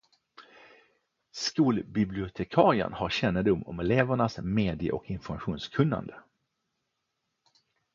Skolbibliotekarien 1.31 2.93
har 2.93 3.09
kännedom 3.09 3.63
om 3.63 3.79
elevernas 3.79 4.37
medie- 4.37 4.91
och 4.91 5.05
informationskunnande. 5.09 6.19